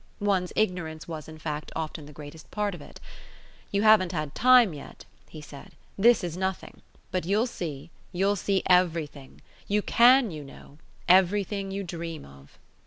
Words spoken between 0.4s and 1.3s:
ignorance was